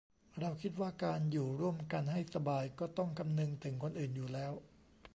[0.39, 4.53] เราคิดว่าการอยู่ร่วมกันให้สบายก็ต้องคำนึงถึงคนอื่นอยู่แล้ว